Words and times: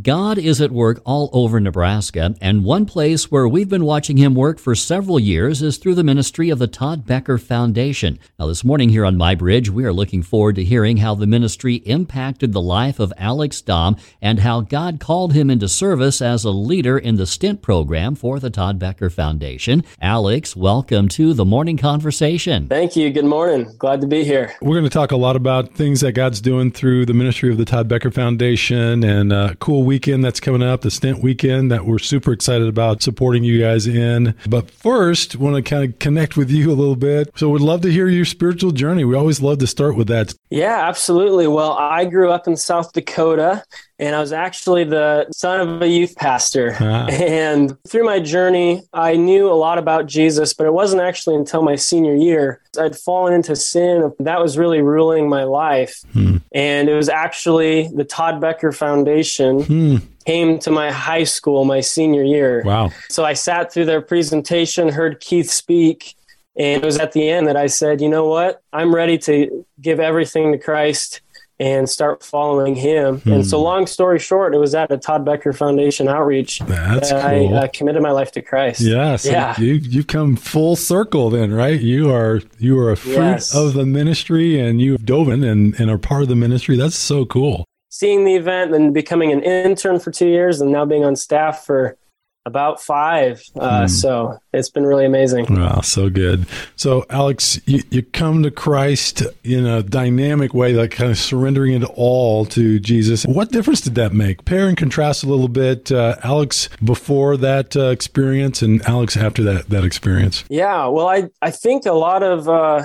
God 0.00 0.38
is 0.38 0.60
at 0.62 0.70
work 0.70 1.02
all 1.04 1.28
over 1.34 1.60
Nebraska, 1.60 2.34
and 2.40 2.64
one 2.64 2.86
place 2.86 3.30
where 3.30 3.46
we've 3.46 3.68
been 3.68 3.84
watching 3.84 4.16
him 4.16 4.34
work 4.34 4.58
for 4.58 4.74
several 4.74 5.20
years 5.20 5.60
is 5.60 5.76
through 5.76 5.96
the 5.96 6.04
ministry 6.04 6.48
of 6.48 6.58
the 6.58 6.66
Todd 6.66 7.04
Becker 7.04 7.36
Foundation. 7.36 8.18
Now, 8.38 8.46
this 8.46 8.64
morning 8.64 8.88
here 8.88 9.04
on 9.04 9.18
My 9.18 9.34
Bridge, 9.34 9.68
we 9.68 9.84
are 9.84 9.92
looking 9.92 10.22
forward 10.22 10.54
to 10.56 10.64
hearing 10.64 10.98
how 10.98 11.14
the 11.14 11.26
ministry 11.26 11.74
impacted 11.84 12.52
the 12.52 12.60
life 12.60 13.00
of 13.00 13.12
Alex 13.18 13.60
Daum 13.60 14.00
and 14.22 14.38
how 14.38 14.62
God 14.62 14.98
called 14.98 15.34
him 15.34 15.50
into 15.50 15.68
service 15.68 16.22
as 16.22 16.44
a 16.44 16.50
leader 16.50 16.96
in 16.96 17.16
the 17.16 17.26
stint 17.26 17.60
program 17.60 18.14
for 18.14 18.40
the 18.40 18.50
Todd 18.50 18.78
Becker 18.78 19.10
Foundation. 19.10 19.84
Alex, 20.00 20.56
welcome 20.56 21.08
to 21.08 21.34
the 21.34 21.44
morning 21.44 21.76
conversation. 21.76 22.66
Thank 22.68 22.96
you. 22.96 23.10
Good 23.10 23.26
morning. 23.26 23.70
Glad 23.78 24.00
to 24.00 24.06
be 24.06 24.24
here. 24.24 24.54
We're 24.62 24.76
going 24.76 24.84
to 24.84 24.90
talk 24.90 25.12
a 25.12 25.16
lot 25.16 25.36
about 25.36 25.74
things 25.74 26.00
that 26.00 26.12
God's 26.12 26.40
doing 26.40 26.70
through 26.70 27.04
the 27.04 27.14
ministry 27.14 27.50
of 27.50 27.58
the 27.58 27.66
Todd 27.66 27.88
Becker 27.88 28.10
Foundation 28.10 29.04
and 29.04 29.32
uh, 29.32 29.54
cool 29.58 29.81
weekend 29.82 30.24
that's 30.24 30.40
coming 30.40 30.62
up, 30.62 30.82
the 30.82 30.90
Stint 30.90 31.22
Weekend 31.22 31.70
that 31.70 31.84
we're 31.84 31.98
super 31.98 32.32
excited 32.32 32.68
about 32.68 33.02
supporting 33.02 33.44
you 33.44 33.60
guys 33.60 33.86
in. 33.86 34.34
But 34.48 34.70
first, 34.70 35.36
want 35.36 35.56
to 35.56 35.62
kind 35.62 35.84
of 35.84 35.98
connect 35.98 36.36
with 36.36 36.50
you 36.50 36.70
a 36.70 36.74
little 36.74 36.96
bit. 36.96 37.30
So, 37.36 37.50
we'd 37.50 37.62
love 37.62 37.82
to 37.82 37.90
hear 37.90 38.08
your 38.08 38.24
spiritual 38.24 38.72
journey. 38.72 39.04
We 39.04 39.16
always 39.16 39.40
love 39.40 39.58
to 39.58 39.66
start 39.66 39.96
with 39.96 40.08
that. 40.08 40.34
Yeah, 40.50 40.88
absolutely. 40.88 41.46
Well, 41.46 41.72
I 41.72 42.04
grew 42.04 42.30
up 42.30 42.46
in 42.46 42.56
South 42.56 42.92
Dakota 42.92 43.64
and 44.02 44.16
I 44.16 44.20
was 44.20 44.32
actually 44.32 44.82
the 44.82 45.28
son 45.32 45.60
of 45.60 45.80
a 45.80 45.86
youth 45.86 46.16
pastor. 46.16 46.76
Ah. 46.80 47.06
And 47.08 47.76
through 47.84 48.04
my 48.04 48.18
journey, 48.18 48.82
I 48.92 49.14
knew 49.14 49.48
a 49.48 49.54
lot 49.54 49.78
about 49.78 50.06
Jesus, 50.06 50.54
but 50.54 50.66
it 50.66 50.72
wasn't 50.72 51.02
actually 51.02 51.36
until 51.36 51.62
my 51.62 51.76
senior 51.76 52.14
year 52.14 52.60
I'd 52.78 52.96
fallen 52.96 53.32
into 53.32 53.54
sin. 53.54 54.12
That 54.18 54.40
was 54.40 54.58
really 54.58 54.82
ruling 54.82 55.28
my 55.28 55.44
life. 55.44 56.02
Hmm. 56.12 56.38
And 56.52 56.88
it 56.88 56.94
was 56.94 57.08
actually 57.08 57.88
the 57.94 58.04
Todd 58.04 58.40
Becker 58.40 58.72
Foundation. 58.72 59.62
Hmm 59.62 59.96
came 60.24 60.56
to 60.56 60.70
my 60.70 60.88
high 60.88 61.24
school 61.24 61.64
my 61.64 61.80
senior 61.80 62.22
year. 62.22 62.62
Wow. 62.64 62.90
So 63.08 63.24
I 63.24 63.32
sat 63.32 63.72
through 63.72 63.86
their 63.86 64.00
presentation, 64.00 64.88
heard 64.88 65.18
Keith 65.18 65.50
speak, 65.50 66.14
and 66.56 66.80
it 66.80 66.86
was 66.86 66.96
at 66.96 67.10
the 67.10 67.28
end 67.28 67.48
that 67.48 67.56
I 67.56 67.66
said, 67.66 68.00
you 68.00 68.08
know 68.08 68.28
what? 68.28 68.62
I'm 68.72 68.94
ready 68.94 69.18
to 69.18 69.66
give 69.80 69.98
everything 69.98 70.52
to 70.52 70.58
Christ 70.58 71.21
and 71.62 71.88
start 71.88 72.24
following 72.24 72.74
him. 72.74 73.20
Hmm. 73.20 73.32
And 73.34 73.46
so, 73.46 73.56
hmm. 73.58 73.64
long 73.64 73.86
story 73.86 74.18
short, 74.18 74.52
it 74.52 74.58
was 74.58 74.74
at 74.74 74.88
the 74.88 74.98
Todd 74.98 75.24
Becker 75.24 75.52
Foundation 75.52 76.08
outreach 76.08 76.58
That's 76.58 77.10
that 77.10 77.22
cool. 77.22 77.56
I 77.56 77.60
uh, 77.60 77.68
committed 77.72 78.02
my 78.02 78.10
life 78.10 78.32
to 78.32 78.42
Christ. 78.42 78.80
Yeah, 78.80 79.14
so 79.14 79.30
yeah. 79.30 79.60
You 79.60 79.74
you 79.74 80.02
come 80.02 80.34
full 80.34 80.74
circle 80.74 81.30
then, 81.30 81.52
right? 81.52 81.80
You 81.80 82.12
are 82.12 82.40
you 82.58 82.76
are 82.80 82.90
a 82.90 82.96
fruit 82.96 83.14
yes. 83.14 83.54
of 83.54 83.74
the 83.74 83.86
ministry, 83.86 84.58
and 84.58 84.80
you've 84.80 85.06
dove 85.06 85.28
in 85.28 85.44
and, 85.44 85.78
and 85.78 85.88
are 85.88 85.98
part 85.98 86.22
of 86.22 86.28
the 86.28 86.34
ministry. 86.34 86.76
That's 86.76 86.96
so 86.96 87.24
cool. 87.24 87.64
Seeing 87.90 88.24
the 88.24 88.34
event, 88.34 88.72
then 88.72 88.92
becoming 88.92 89.30
an 89.30 89.42
intern 89.44 90.00
for 90.00 90.10
two 90.10 90.26
years, 90.26 90.60
and 90.60 90.72
now 90.72 90.84
being 90.84 91.04
on 91.04 91.14
staff 91.14 91.64
for 91.64 91.96
about 92.44 92.82
five. 92.82 93.42
Uh, 93.58 93.82
hmm. 93.82 93.86
So 93.86 94.38
it's 94.52 94.70
been 94.70 94.84
really 94.84 95.04
amazing. 95.04 95.46
Wow, 95.48 95.80
so 95.80 96.10
good. 96.10 96.46
So, 96.76 97.04
Alex, 97.08 97.60
you, 97.66 97.82
you 97.90 98.02
come 98.02 98.42
to 98.42 98.50
Christ 98.50 99.22
in 99.44 99.66
a 99.66 99.82
dynamic 99.82 100.52
way, 100.52 100.72
like 100.72 100.90
kind 100.90 101.10
of 101.10 101.18
surrendering 101.18 101.82
it 101.82 101.84
all 101.94 102.44
to 102.46 102.80
Jesus. 102.80 103.24
What 103.24 103.52
difference 103.52 103.80
did 103.80 103.94
that 103.94 104.12
make? 104.12 104.44
Pair 104.44 104.68
and 104.68 104.76
contrast 104.76 105.22
a 105.22 105.26
little 105.26 105.48
bit. 105.48 105.92
Uh, 105.92 106.16
Alex 106.24 106.68
before 106.82 107.36
that 107.36 107.76
uh, 107.76 107.86
experience 107.86 108.62
and 108.62 108.82
Alex 108.86 109.16
after 109.16 109.42
that, 109.44 109.68
that 109.68 109.84
experience. 109.84 110.44
Yeah, 110.48 110.86
well, 110.86 111.08
I, 111.08 111.30
I 111.40 111.50
think 111.50 111.86
a 111.86 111.92
lot 111.92 112.22
of 112.22 112.48
uh, 112.48 112.84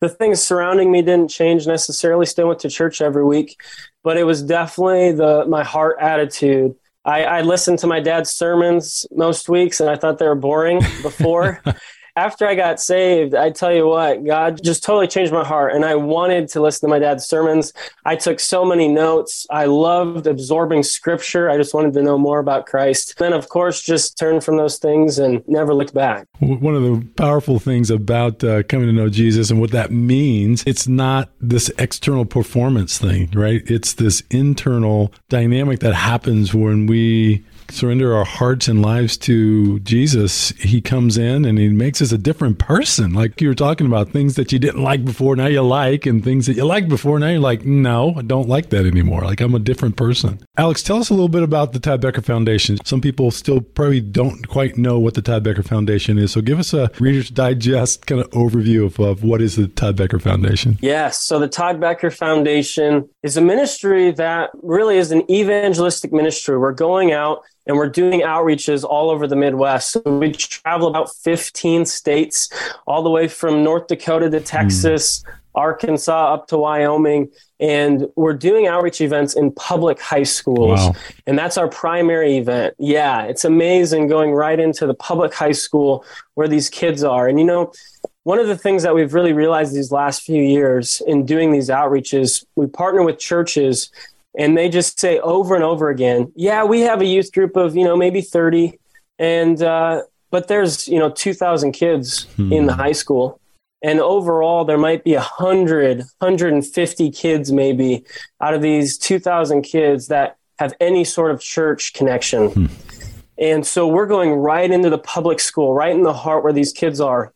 the 0.00 0.08
things 0.08 0.42
surrounding 0.42 0.90
me 0.90 1.02
didn't 1.02 1.28
change 1.28 1.66
necessarily. 1.66 2.26
Still 2.26 2.48
went 2.48 2.60
to 2.60 2.70
church 2.70 3.00
every 3.00 3.24
week, 3.24 3.60
but 4.02 4.16
it 4.16 4.24
was 4.24 4.42
definitely 4.42 5.12
the 5.12 5.44
my 5.46 5.62
heart 5.62 5.96
attitude 6.00 6.74
I, 7.04 7.24
I 7.24 7.40
listened 7.42 7.78
to 7.80 7.86
my 7.86 8.00
dad's 8.00 8.30
sermons 8.30 9.06
most 9.12 9.48
weeks 9.48 9.80
and 9.80 9.90
I 9.90 9.96
thought 9.96 10.18
they 10.18 10.26
were 10.26 10.34
boring 10.34 10.80
before. 11.02 11.62
after 12.16 12.46
I 12.46 12.54
got 12.54 12.80
saved, 12.80 13.34
I 13.34 13.50
tell 13.50 13.72
you 13.74 13.86
what, 13.86 14.24
God 14.24 14.62
just 14.62 14.84
totally 14.84 15.08
changed 15.08 15.32
my 15.32 15.44
heart. 15.44 15.72
And 15.72 15.84
I 15.84 15.96
wanted 15.96 16.48
to 16.50 16.60
listen 16.60 16.88
to 16.88 16.90
my 16.90 17.00
dad's 17.00 17.26
sermons. 17.26 17.72
I 18.04 18.14
took 18.16 18.38
so 18.38 18.64
many 18.64 18.86
notes. 18.86 19.46
I 19.50 19.64
loved 19.64 20.26
absorbing 20.26 20.84
scripture. 20.84 21.50
I 21.50 21.56
just 21.56 21.74
wanted 21.74 21.92
to 21.94 22.02
know 22.02 22.16
more 22.16 22.38
about 22.38 22.66
Christ. 22.66 23.18
Then, 23.18 23.32
of 23.32 23.48
course, 23.48 23.82
just 23.82 24.16
turned 24.16 24.44
from 24.44 24.56
those 24.56 24.78
things 24.78 25.18
and 25.18 25.42
never 25.48 25.74
looked 25.74 25.94
back. 25.94 26.28
One 26.38 26.76
of 26.76 26.82
the 26.82 27.04
powerful 27.16 27.58
things 27.58 27.90
about 27.90 28.44
uh, 28.44 28.62
coming 28.62 28.86
to 28.86 28.92
know 28.92 29.08
Jesus 29.08 29.50
and 29.50 29.60
what 29.60 29.72
that 29.72 29.90
means, 29.90 30.62
it's 30.66 30.86
not 30.86 31.30
this 31.40 31.70
external 31.78 32.24
performance 32.24 32.96
thing, 32.98 33.30
right? 33.34 33.62
It's 33.66 33.94
this 33.94 34.22
internal 34.30 35.12
dynamic 35.28 35.80
that 35.80 35.94
happens 35.94 36.54
when 36.54 36.86
we 36.86 37.44
surrender 37.70 38.14
our 38.14 38.24
hearts 38.24 38.68
and 38.68 38.82
lives 38.82 39.16
to 39.18 39.80
Jesus, 39.80 40.50
He 40.50 40.80
comes 40.80 41.18
in 41.18 41.44
and 41.44 41.58
He 41.58 41.68
makes 41.68 42.00
us 42.00 42.12
a 42.12 42.18
different 42.18 42.58
person. 42.58 43.12
Like 43.12 43.40
you 43.40 43.48
were 43.48 43.54
talking 43.54 43.86
about 43.86 44.10
things 44.10 44.36
that 44.36 44.52
you 44.52 44.58
didn't 44.58 44.82
like 44.82 45.04
before, 45.04 45.36
now 45.36 45.46
you 45.46 45.62
like, 45.62 46.06
and 46.06 46.22
things 46.22 46.46
that 46.46 46.54
you 46.54 46.64
liked 46.64 46.88
before, 46.88 47.18
now 47.18 47.28
you're 47.28 47.40
like, 47.40 47.64
no, 47.64 48.14
I 48.16 48.22
don't 48.22 48.48
like 48.48 48.70
that 48.70 48.86
anymore. 48.86 49.22
Like 49.22 49.40
I'm 49.40 49.54
a 49.54 49.58
different 49.58 49.96
person. 49.96 50.40
Alex, 50.56 50.82
tell 50.82 50.98
us 50.98 51.10
a 51.10 51.14
little 51.14 51.28
bit 51.28 51.42
about 51.42 51.72
the 51.72 51.80
Todd 51.80 52.00
Becker 52.00 52.22
Foundation. 52.22 52.78
Some 52.84 53.00
people 53.00 53.30
still 53.30 53.60
probably 53.60 54.00
don't 54.00 54.46
quite 54.48 54.76
know 54.76 54.98
what 54.98 55.14
the 55.14 55.22
Todd 55.22 55.42
Becker 55.42 55.62
Foundation 55.62 56.18
is. 56.18 56.32
So 56.32 56.40
give 56.40 56.58
us 56.58 56.72
a 56.72 56.90
Reader's 57.00 57.30
Digest 57.30 58.06
kind 58.06 58.20
of 58.20 58.30
overview 58.30 58.86
of, 58.86 58.98
of 59.00 59.24
what 59.24 59.40
is 59.40 59.56
the 59.56 59.68
Todd 59.68 59.96
Becker 59.96 60.18
Foundation. 60.18 60.78
Yes. 60.80 61.22
So 61.22 61.38
the 61.38 61.48
Todd 61.48 61.80
Becker 61.80 62.10
Foundation 62.10 63.08
is 63.22 63.36
a 63.36 63.40
ministry 63.40 64.10
that 64.12 64.50
really 64.62 64.96
is 64.96 65.10
an 65.10 65.28
evangelistic 65.30 66.12
ministry. 66.12 66.58
We're 66.58 66.72
going 66.72 67.12
out 67.12 67.42
and 67.66 67.76
we're 67.76 67.88
doing 67.88 68.20
outreaches 68.20 68.84
all 68.84 69.10
over 69.10 69.26
the 69.26 69.36
Midwest. 69.36 69.92
So 69.92 70.02
we 70.04 70.32
travel 70.32 70.88
about 70.88 71.14
15 71.14 71.86
states, 71.86 72.48
all 72.86 73.02
the 73.02 73.10
way 73.10 73.28
from 73.28 73.62
North 73.62 73.86
Dakota 73.86 74.30
to 74.30 74.40
Texas, 74.40 75.22
mm. 75.22 75.32
Arkansas, 75.54 76.34
up 76.34 76.48
to 76.48 76.58
Wyoming. 76.58 77.30
And 77.60 78.08
we're 78.16 78.34
doing 78.34 78.66
outreach 78.66 79.00
events 79.00 79.34
in 79.34 79.52
public 79.52 80.00
high 80.00 80.24
schools. 80.24 80.80
Wow. 80.80 80.94
And 81.26 81.38
that's 81.38 81.56
our 81.56 81.68
primary 81.68 82.36
event. 82.36 82.74
Yeah, 82.78 83.22
it's 83.22 83.44
amazing 83.44 84.08
going 84.08 84.32
right 84.32 84.58
into 84.58 84.86
the 84.86 84.94
public 84.94 85.32
high 85.32 85.52
school 85.52 86.04
where 86.34 86.48
these 86.48 86.68
kids 86.68 87.04
are. 87.04 87.28
And 87.28 87.38
you 87.38 87.46
know, 87.46 87.72
one 88.24 88.38
of 88.38 88.48
the 88.48 88.58
things 88.58 88.82
that 88.82 88.94
we've 88.94 89.14
really 89.14 89.32
realized 89.32 89.74
these 89.74 89.92
last 89.92 90.22
few 90.22 90.42
years 90.42 91.00
in 91.06 91.24
doing 91.24 91.52
these 91.52 91.68
outreaches, 91.68 92.44
we 92.56 92.66
partner 92.66 93.02
with 93.02 93.18
churches 93.18 93.90
and 94.38 94.56
they 94.56 94.68
just 94.68 94.98
say 94.98 95.18
over 95.20 95.54
and 95.54 95.64
over 95.64 95.90
again, 95.90 96.32
"Yeah, 96.34 96.64
we 96.64 96.80
have 96.80 97.00
a 97.00 97.06
youth 97.06 97.32
group 97.32 97.56
of 97.56 97.76
you 97.76 97.84
know 97.84 97.96
maybe 97.96 98.20
thirty, 98.20 98.78
and 99.18 99.62
uh, 99.62 100.02
but 100.30 100.48
there's 100.48 100.88
you 100.88 100.98
know 100.98 101.10
two 101.10 101.34
thousand 101.34 101.72
kids 101.72 102.24
hmm. 102.36 102.52
in 102.52 102.66
the 102.66 102.74
high 102.74 102.92
school." 102.92 103.40
And 103.82 104.00
overall, 104.00 104.64
there 104.64 104.78
might 104.78 105.04
be 105.04 105.12
100, 105.12 105.98
150 105.98 107.10
kids 107.10 107.52
maybe 107.52 108.02
out 108.40 108.54
of 108.54 108.62
these 108.62 108.96
2,000 108.96 109.60
kids 109.60 110.06
that 110.06 110.38
have 110.58 110.72
any 110.80 111.04
sort 111.04 111.32
of 111.32 111.42
church 111.42 111.92
connection. 111.92 112.48
Hmm. 112.48 112.66
And 113.36 113.66
so 113.66 113.86
we're 113.86 114.06
going 114.06 114.30
right 114.30 114.70
into 114.70 114.88
the 114.88 114.96
public 114.96 115.38
school, 115.38 115.74
right 115.74 115.94
in 115.94 116.02
the 116.02 116.14
heart 116.14 116.42
where 116.42 116.52
these 116.54 116.72
kids 116.72 116.98
are 116.98 117.33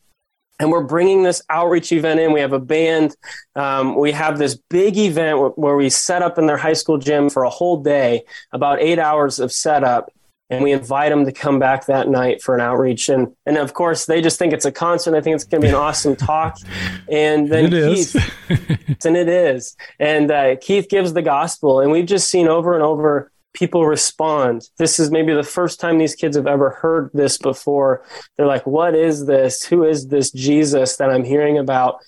and 0.58 0.70
we're 0.70 0.84
bringing 0.84 1.22
this 1.22 1.42
outreach 1.48 1.92
event 1.92 2.20
in. 2.20 2.32
We 2.32 2.40
have 2.40 2.52
a 2.52 2.58
band. 2.58 3.16
Um, 3.54 3.96
we 3.96 4.12
have 4.12 4.38
this 4.38 4.56
big 4.56 4.96
event 4.96 5.58
where 5.58 5.76
we 5.76 5.88
set 5.90 6.22
up 6.22 6.38
in 6.38 6.46
their 6.46 6.56
high 6.56 6.72
school 6.72 6.98
gym 6.98 7.30
for 7.30 7.44
a 7.44 7.50
whole 7.50 7.82
day, 7.82 8.24
about 8.52 8.80
eight 8.80 8.98
hours 8.98 9.38
of 9.38 9.52
setup. 9.52 10.12
And 10.50 10.64
we 10.64 10.72
invite 10.72 11.10
them 11.10 11.26
to 11.26 11.32
come 11.32 11.58
back 11.58 11.86
that 11.86 12.08
night 12.08 12.42
for 12.42 12.54
an 12.54 12.62
outreach. 12.62 13.10
And, 13.10 13.36
and 13.44 13.58
of 13.58 13.74
course, 13.74 14.06
they 14.06 14.22
just 14.22 14.38
think 14.38 14.54
it's 14.54 14.64
a 14.64 14.72
concert. 14.72 15.14
I 15.14 15.20
think 15.20 15.34
it's 15.34 15.44
going 15.44 15.60
to 15.60 15.66
be 15.66 15.68
an 15.68 15.74
awesome 15.74 16.16
talk. 16.16 16.58
And 17.10 17.48
then 17.48 17.72
it 17.72 17.94
Keith, 17.94 19.04
and 19.06 19.16
it 19.16 19.28
is. 19.28 19.76
And 19.98 20.30
uh, 20.30 20.56
Keith 20.60 20.88
gives 20.90 21.14
the 21.14 21.22
gospel. 21.22 21.80
And 21.80 21.90
we've 21.90 22.06
just 22.06 22.28
seen 22.28 22.48
over 22.48 22.74
and 22.74 22.82
over 22.82 23.30
people 23.58 23.86
respond. 23.86 24.68
This 24.78 24.98
is 24.98 25.10
maybe 25.10 25.34
the 25.34 25.42
first 25.42 25.80
time 25.80 25.98
these 25.98 26.14
kids 26.14 26.36
have 26.36 26.46
ever 26.46 26.70
heard 26.70 27.10
this 27.12 27.38
before. 27.38 28.04
They're 28.36 28.46
like, 28.46 28.66
What 28.66 28.94
is 28.94 29.26
this? 29.26 29.64
Who 29.64 29.84
is 29.84 30.08
this 30.08 30.30
Jesus 30.30 30.96
that 30.96 31.10
I'm 31.10 31.24
hearing 31.24 31.58
about? 31.58 31.98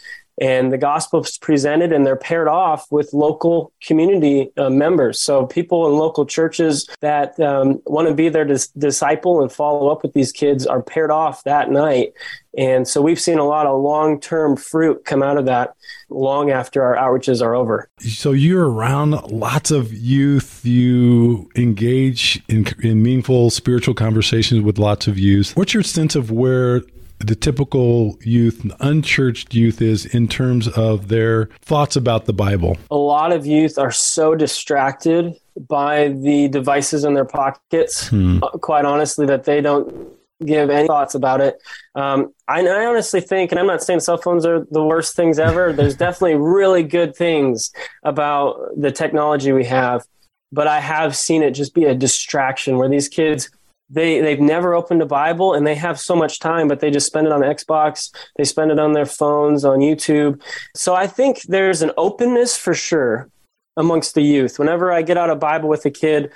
And 0.40 0.72
the 0.72 0.78
gospel 0.78 1.20
is 1.20 1.37
presented 1.37 1.92
and 1.92 2.06
they're 2.06 2.16
paired 2.16 2.48
off 2.48 2.90
with 2.90 3.12
local 3.12 3.72
community 3.82 4.50
uh, 4.56 4.70
members. 4.70 5.20
So 5.20 5.46
people 5.46 5.87
in 5.87 5.98
local 5.98 6.25
churches 6.25 6.88
that 7.00 7.38
um, 7.40 7.82
want 7.84 8.08
to 8.08 8.14
be 8.14 8.31
their 8.31 8.46
dis- 8.46 8.69
disciple 8.69 9.42
and 9.42 9.52
follow 9.52 9.88
up 9.88 10.02
with 10.02 10.14
these 10.14 10.32
kids 10.32 10.66
are 10.66 10.82
paired 10.82 11.10
off 11.10 11.44
that 11.44 11.70
night. 11.70 12.14
And 12.56 12.88
so 12.88 13.00
we've 13.00 13.20
seen 13.20 13.38
a 13.38 13.44
lot 13.44 13.66
of 13.66 13.81
long 13.81 14.19
term 14.19 14.56
fruit 14.56 15.04
come 15.04 15.22
out 15.22 15.37
of 15.37 15.44
that 15.44 15.75
long 16.08 16.50
after 16.50 16.82
our 16.82 16.96
outreaches 16.96 17.42
are 17.42 17.54
over. 17.54 17.88
So 17.98 18.32
you're 18.32 18.69
around 18.69 19.12
lots 19.31 19.70
of 19.70 19.92
youth. 19.92 20.64
You 20.64 21.48
engage 21.54 22.42
in, 22.48 22.66
in 22.82 23.02
meaningful 23.02 23.50
spiritual 23.50 23.94
conversations 23.94 24.62
with 24.62 24.78
lots 24.78 25.06
of 25.06 25.19
youth. 25.19 25.56
What's 25.56 25.75
your 25.75 25.82
sense 25.82 26.16
of 26.16 26.31
where 26.31 26.82
the 27.20 27.37
typical 27.37 28.19
youth, 28.22 28.67
unchurched 28.81 29.55
youth, 29.55 29.81
is 29.81 30.06
in 30.06 30.26
terms 30.26 30.69
of 30.69 31.08
their 31.08 31.46
thoughts 31.61 31.94
about 31.94 32.25
the 32.25 32.32
Bible? 32.32 32.78
A 32.90 32.96
lot 32.96 33.32
of 33.32 33.46
youth 33.46 33.78
are 33.78 33.90
so 33.90 34.34
distracted 34.34 35.37
by 35.69 36.08
the 36.08 36.49
devices 36.49 37.05
in 37.05 37.14
their 37.14 37.25
pockets. 37.25 38.08
Hmm. 38.08 38.43
Uh, 38.43 38.50
quite 38.58 38.84
honestly, 38.84 39.26
that 39.26 39.44
they 39.44 39.61
don't 39.61 40.11
give 40.44 40.70
any 40.70 40.87
thoughts 40.87 41.14
about 41.14 41.40
it. 41.40 41.61
Um, 41.94 42.32
I, 42.49 42.67
I, 42.67 42.87
honestly 42.87 43.20
think, 43.20 43.52
and 43.52 43.61
I'm 43.61 43.66
not 43.66 43.82
saying 43.82 44.00
cell 44.00 44.16
phones 44.16 44.46
are 44.46 44.66
the 44.70 44.82
worst 44.82 45.14
things 45.14 45.38
ever. 45.38 45.73
There's 45.75 45.96
definitely 45.96 46.37
really 46.37 46.82
good 46.82 47.14
things 47.14 47.70
about 48.02 48.58
the 48.76 48.90
technology 48.90 49.52
we 49.52 49.64
have, 49.66 50.05
but 50.50 50.66
I 50.66 50.81
have 50.81 51.14
seen 51.14 51.43
it 51.43 51.50
just 51.50 51.75
be 51.75 51.84
a 51.84 51.94
distraction 51.94 52.78
where 52.78 52.88
these 52.88 53.08
kids 53.08 53.50
they 53.90 54.20
they've 54.20 54.40
never 54.40 54.75
opened 54.75 55.02
a 55.02 55.06
Bible 55.06 55.52
and 55.52 55.66
they 55.66 55.75
have 55.75 55.98
so 55.98 56.14
much 56.14 56.38
time, 56.38 56.69
but 56.69 56.81
they 56.81 56.90
just 56.90 57.06
spend 57.06 57.26
it 57.26 57.32
on 57.32 57.40
Xbox, 57.40 58.14
they 58.37 58.44
spend 58.44 58.70
it 58.70 58.78
on 58.78 58.92
their 58.92 59.06
phones, 59.06 59.64
on 59.64 59.81
YouTube. 59.81 60.40
So 60.75 60.94
I 60.94 61.06
think 61.06 61.42
there's 61.42 61.82
an 61.82 61.92
openness 61.96 62.56
for 62.56 62.75
sure 62.75 63.28
amongst 63.76 64.14
the 64.14 64.22
youth. 64.22 64.58
Whenever 64.58 64.92
I 64.92 65.02
get 65.02 65.16
out 65.16 65.31
a 65.31 65.37
Bible 65.37 65.69
with 65.69 65.84
a 65.87 65.90
kid, 65.90 66.31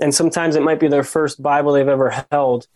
and 0.00 0.14
sometimes 0.14 0.56
it 0.56 0.62
might 0.62 0.80
be 0.80 0.88
their 0.88 1.04
first 1.04 1.42
Bible 1.42 1.72
they've 1.72 1.88
ever 1.88 2.24
held, 2.30 2.66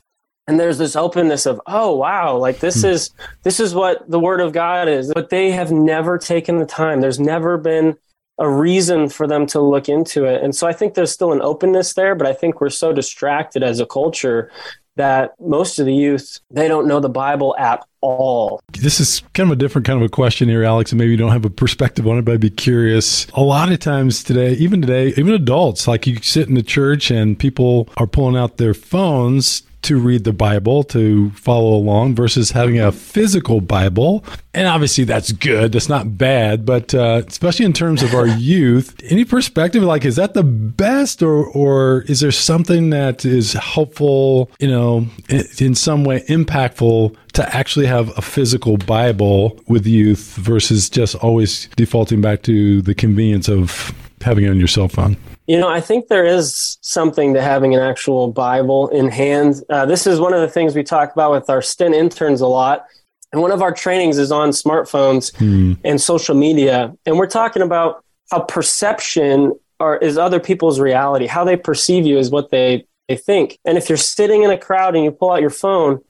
and 0.47 0.61
there's 0.61 0.79
this 0.79 0.97
openness 0.97 1.47
of, 1.47 1.61
oh 1.67 1.95
wow, 1.95 2.37
like 2.37 2.59
this 2.59 2.83
hmm. 2.83 2.89
is 2.89 3.11
this 3.45 3.61
is 3.61 3.75
what 3.75 4.09
the 4.11 4.21
Word 4.21 4.41
of 4.41 4.53
God 4.53 4.89
is. 4.89 5.13
But 5.15 5.31
they 5.31 5.53
have 5.53 5.71
never 5.71 6.19
taken 6.19 6.59
the 6.59 6.67
time. 6.67 7.01
There's 7.01 7.21
never 7.21 7.57
been 7.57 7.97
a 8.39 8.49
reason 8.49 9.09
for 9.09 9.27
them 9.27 9.47
to 9.47 9.61
look 9.61 9.89
into 9.89 10.25
it. 10.25 10.43
And 10.43 10.55
so 10.55 10.67
I 10.67 10.73
think 10.73 10.95
there's 10.95 11.13
still 11.13 11.33
an 11.33 11.43
openness 11.43 11.95
there, 11.95 12.15
but 12.15 12.27
I 12.27 12.33
think 12.33 12.61
we're 12.61 12.71
so 12.71 12.93
distracted 12.93 13.63
as 13.63 13.81
a 13.81 13.87
culture 13.87 14.51
that 14.97 15.35
most 15.41 15.79
of 15.79 15.87
the 15.87 15.95
youth 15.95 16.41
they 16.51 16.69
don't 16.69 16.87
know 16.87 17.01
the 17.01 17.09
bible 17.09 17.57
at 17.59 17.85
all 18.05 18.61
this 18.73 19.01
is 19.01 19.23
kind 19.33 19.49
of 19.49 19.53
a 19.53 19.59
different 19.59 19.87
kind 19.87 19.99
of 19.99 20.05
a 20.05 20.09
question 20.09 20.49
here 20.49 20.63
alex 20.63 20.93
and 20.93 20.99
maybe 20.99 21.11
you 21.11 21.17
don't 21.17 21.33
have 21.33 21.45
a 21.45 21.51
perspective 21.51 22.07
on 22.07 22.19
it 22.19 22.23
but 22.23 22.33
i'd 22.33 22.41
be 22.41 22.51
curious 22.51 23.27
a 23.35 23.41
lot 23.41 23.73
of 23.73 23.79
times 23.79 24.23
today 24.23 24.53
even 24.53 24.81
today 24.83 25.09
even 25.17 25.33
adults 25.33 25.89
like 25.89 26.07
you 26.07 26.17
sit 26.17 26.49
in 26.49 26.55
the 26.55 26.63
church 26.63 27.11
and 27.11 27.39
people 27.39 27.89
are 27.97 28.07
pulling 28.07 28.37
out 28.37 28.59
their 28.59 28.75
phones 28.75 29.63
to 29.85 29.99
read 29.99 30.25
the 30.25 30.33
Bible, 30.33 30.83
to 30.83 31.31
follow 31.33 31.75
along, 31.75 32.15
versus 32.15 32.51
having 32.51 32.81
a 32.81 32.91
physical 32.91 33.61
Bible. 33.61 34.25
And 34.55 34.67
obviously, 34.67 35.05
that's 35.05 35.31
good. 35.33 35.73
That's 35.73 35.89
not 35.91 36.17
bad. 36.17 36.65
But 36.65 36.95
uh, 36.95 37.23
especially 37.27 37.67
in 37.67 37.75
terms 37.75 38.03
of 38.03 38.15
our 38.15 38.27
youth, 38.39 38.99
any 39.05 39.25
perspective 39.25 39.83
like, 39.83 40.05
is 40.05 40.17
that 40.17 40.35
the 40.35 40.43
best, 40.43 41.23
or, 41.23 41.47
or 41.47 42.03
is 42.03 42.21
there 42.21 42.33
something 42.33 42.91
that 42.91 43.25
is 43.25 43.53
helpful, 43.53 44.51
you 44.59 44.69
know, 44.69 45.07
in, 45.29 45.45
in 45.59 45.75
some 45.75 46.05
way 46.05 46.25
impactful 46.29 47.15
to 47.35 47.55
actually 47.55 47.87
have 47.95 48.17
a 48.19 48.23
physical 48.23 48.77
Bible 48.77 49.61
with 49.69 49.87
youth 49.87 50.35
versus 50.35 50.91
just 50.91 51.15
always 51.17 51.69
defaulting 51.77 52.21
back 52.21 52.43
to 52.43 52.83
the 52.83 52.95
convenience 52.95 53.49
of 53.49 53.95
having 54.21 54.45
it 54.45 54.49
on 54.49 54.59
your 54.59 54.69
cell 54.69 54.89
phone? 54.89 55.17
You 55.47 55.59
know, 55.61 55.69
I 55.69 55.81
think 55.81 56.09
there 56.09 56.25
is 56.25 56.79
something 56.81 57.35
to 57.35 57.43
having 57.43 57.75
an 57.75 57.81
actual 57.81 58.33
Bible 58.33 58.89
in 58.89 59.09
hand. 59.09 59.63
Uh, 59.69 59.87
this 59.87 60.07
is 60.07 60.19
one 60.19 60.33
of 60.33 60.41
the 60.41 60.49
things 60.49 60.75
we 60.75 60.83
talk 60.83 61.13
about 61.13 61.31
with 61.31 61.49
our 61.49 61.63
stint 61.63 61.95
interns 61.95 62.41
a 62.41 62.47
lot. 62.47 62.87
And 63.33 63.43
one 63.43 63.53
of 63.53 63.63
our 63.63 63.73
trainings 63.73 64.19
is 64.19 64.33
on 64.33 64.51
smartphones 64.51 65.37
hmm. 65.37 65.75
and 65.85 66.01
social 66.01 66.35
media. 66.35 66.95
And 67.05 67.19
we're 67.19 67.27
talking 67.27 67.63
about 67.63 68.05
how 68.31 68.41
perception 68.41 69.53
are, 69.81 69.99
is 69.99 70.17
other 70.17 70.41
people's 70.41 70.81
reality. 70.81 71.27
How 71.27 71.45
they 71.45 71.57
perceive 71.57 72.07
you 72.07 72.19
is 72.19 72.31
what 72.31 72.51
they, 72.51 72.87
they 73.09 73.17
think. 73.17 73.59
And 73.65 73.77
if 73.77 73.89
you're 73.89 73.99
sitting 73.99 74.43
in 74.43 74.51
a 74.51 74.59
crowd 74.59 74.95
and 74.97 75.05
you 75.05 75.11
pull 75.11 75.31
out 75.31 75.41
your 75.41 75.51
phone, 75.51 76.01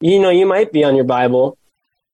you 0.00 0.18
know, 0.20 0.30
you 0.30 0.46
might 0.46 0.72
be 0.72 0.84
on 0.84 0.94
your 0.94 1.04
Bible. 1.04 1.58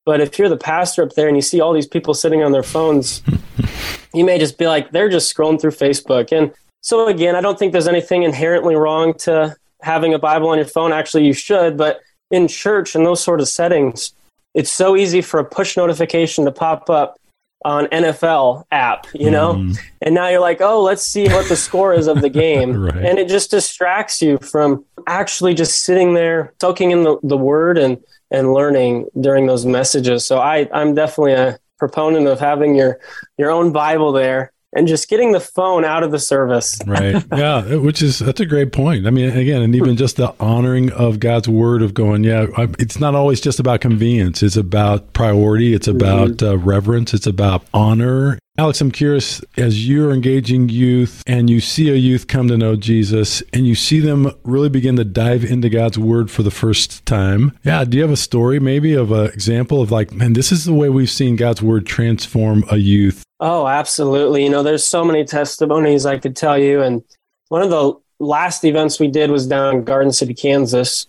But 0.04 0.20
if 0.20 0.38
you're 0.38 0.48
the 0.48 0.56
pastor 0.56 1.02
up 1.02 1.14
there 1.14 1.28
and 1.28 1.36
you 1.36 1.42
see 1.42 1.60
all 1.60 1.72
these 1.72 1.86
people 1.86 2.12
sitting 2.12 2.42
on 2.42 2.52
their 2.52 2.62
phones, 2.62 3.22
you 4.14 4.24
may 4.24 4.38
just 4.38 4.58
be 4.58 4.66
like, 4.66 4.90
they're 4.90 5.08
just 5.08 5.34
scrolling 5.34 5.60
through 5.60 5.70
Facebook. 5.72 6.36
And 6.36 6.52
so 6.82 7.08
again, 7.08 7.34
I 7.34 7.40
don't 7.40 7.58
think 7.58 7.72
there's 7.72 7.88
anything 7.88 8.22
inherently 8.22 8.74
wrong 8.74 9.14
to 9.20 9.56
having 9.80 10.12
a 10.12 10.18
Bible 10.18 10.48
on 10.48 10.58
your 10.58 10.66
phone. 10.66 10.92
Actually, 10.92 11.26
you 11.26 11.32
should, 11.32 11.76
but 11.76 12.00
in 12.30 12.48
church 12.48 12.94
and 12.94 13.06
those 13.06 13.22
sort 13.22 13.40
of 13.40 13.48
settings, 13.48 14.12
it's 14.54 14.70
so 14.70 14.96
easy 14.96 15.22
for 15.22 15.40
a 15.40 15.44
push 15.44 15.76
notification 15.76 16.44
to 16.44 16.52
pop 16.52 16.90
up 16.90 17.18
on 17.64 17.86
NFL 17.86 18.64
app, 18.70 19.06
you 19.14 19.30
know? 19.30 19.54
Mm. 19.54 19.78
And 20.02 20.14
now 20.14 20.28
you're 20.28 20.40
like, 20.40 20.60
oh, 20.60 20.82
let's 20.82 21.04
see 21.04 21.28
what 21.28 21.48
the 21.48 21.56
score 21.56 21.94
is 21.94 22.06
of 22.06 22.20
the 22.20 22.28
game. 22.44 22.76
right. 22.76 22.96
And 22.96 23.18
it 23.18 23.28
just 23.28 23.50
distracts 23.50 24.20
you 24.20 24.38
from 24.38 24.84
actually 25.06 25.54
just 25.54 25.84
sitting 25.84 26.14
there, 26.14 26.52
soaking 26.60 26.90
in 26.90 27.02
the, 27.02 27.18
the 27.22 27.36
word 27.36 27.78
and, 27.78 28.02
and 28.30 28.52
learning 28.52 29.06
during 29.20 29.46
those 29.46 29.66
messages. 29.66 30.26
So 30.26 30.38
I, 30.38 30.68
I'm 30.72 30.94
definitely 30.94 31.34
a 31.34 31.58
proponent 31.78 32.26
of 32.26 32.40
having 32.40 32.74
your, 32.74 32.98
your 33.36 33.50
own 33.50 33.72
Bible 33.72 34.12
there 34.12 34.53
and 34.74 34.88
just 34.88 35.08
getting 35.08 35.32
the 35.32 35.40
phone 35.40 35.84
out 35.84 36.02
of 36.02 36.10
the 36.10 36.18
service. 36.18 36.78
right. 36.86 37.22
Yeah. 37.34 37.76
Which 37.76 38.00
is, 38.00 38.20
that's 38.20 38.40
a 38.40 38.46
great 38.46 38.72
point. 38.72 39.06
I 39.06 39.10
mean, 39.10 39.30
again, 39.30 39.62
and 39.62 39.74
even 39.74 39.96
just 39.96 40.16
the 40.16 40.34
honoring 40.38 40.92
of 40.92 41.18
God's 41.18 41.48
word 41.48 41.82
of 41.82 41.94
going, 41.94 42.22
yeah, 42.24 42.46
it's 42.78 42.98
not 42.98 43.14
always 43.14 43.40
just 43.40 43.58
about 43.58 43.80
convenience. 43.80 44.42
It's 44.42 44.56
about 44.56 45.12
priority. 45.12 45.74
It's 45.74 45.88
about 45.88 46.30
mm-hmm. 46.30 46.46
uh, 46.46 46.56
reverence. 46.56 47.12
It's 47.12 47.26
about 47.26 47.64
honor. 47.74 48.38
Alex, 48.56 48.80
I'm 48.80 48.92
curious 48.92 49.42
as 49.56 49.88
you're 49.88 50.12
engaging 50.12 50.68
youth 50.68 51.24
and 51.26 51.50
you 51.50 51.60
see 51.60 51.90
a 51.90 51.96
youth 51.96 52.28
come 52.28 52.46
to 52.46 52.56
know 52.56 52.76
Jesus 52.76 53.42
and 53.52 53.66
you 53.66 53.74
see 53.74 53.98
them 53.98 54.30
really 54.44 54.68
begin 54.68 54.94
to 54.94 55.04
dive 55.04 55.44
into 55.44 55.68
God's 55.68 55.98
word 55.98 56.30
for 56.30 56.44
the 56.44 56.52
first 56.52 57.04
time. 57.04 57.58
Yeah. 57.64 57.82
Do 57.84 57.96
you 57.96 58.02
have 58.04 58.12
a 58.12 58.16
story 58.16 58.60
maybe 58.60 58.94
of 58.94 59.10
an 59.10 59.26
example 59.26 59.82
of 59.82 59.90
like, 59.90 60.12
man, 60.12 60.34
this 60.34 60.52
is 60.52 60.64
the 60.64 60.72
way 60.72 60.88
we've 60.88 61.10
seen 61.10 61.34
God's 61.34 61.62
word 61.62 61.84
transform 61.84 62.64
a 62.70 62.76
youth 62.76 63.24
Oh, 63.46 63.68
absolutely. 63.68 64.42
You 64.42 64.48
know, 64.48 64.62
there's 64.62 64.86
so 64.86 65.04
many 65.04 65.22
testimonies 65.22 66.06
I 66.06 66.16
could 66.16 66.34
tell 66.34 66.56
you. 66.56 66.80
And 66.80 67.04
one 67.50 67.60
of 67.60 67.68
the 67.68 67.92
last 68.18 68.64
events 68.64 68.98
we 68.98 69.08
did 69.08 69.30
was 69.30 69.46
down 69.46 69.74
in 69.74 69.84
Garden 69.84 70.12
City, 70.12 70.32
Kansas. 70.32 71.06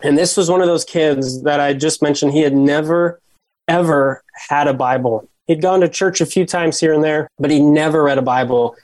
And 0.00 0.16
this 0.16 0.36
was 0.36 0.48
one 0.48 0.60
of 0.60 0.68
those 0.68 0.84
kids 0.84 1.42
that 1.42 1.58
I 1.58 1.72
just 1.74 2.00
mentioned. 2.00 2.30
He 2.30 2.42
had 2.42 2.54
never, 2.54 3.18
ever 3.66 4.22
had 4.48 4.68
a 4.68 4.72
Bible. 4.72 5.28
He'd 5.48 5.62
gone 5.62 5.80
to 5.80 5.88
church 5.88 6.20
a 6.20 6.26
few 6.26 6.46
times 6.46 6.78
here 6.78 6.92
and 6.92 7.02
there, 7.02 7.26
but 7.40 7.50
he 7.50 7.58
never 7.58 8.04
read 8.04 8.18
a 8.18 8.22
Bible. 8.22 8.76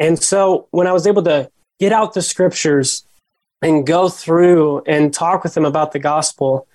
And 0.00 0.20
so 0.20 0.66
when 0.72 0.88
I 0.88 0.92
was 0.92 1.06
able 1.06 1.22
to 1.22 1.48
get 1.78 1.92
out 1.92 2.14
the 2.14 2.22
scriptures 2.22 3.06
and 3.62 3.86
go 3.86 4.08
through 4.08 4.82
and 4.88 5.14
talk 5.14 5.44
with 5.44 5.56
him 5.56 5.64
about 5.64 5.92
the 5.92 6.00
gospel, 6.00 6.66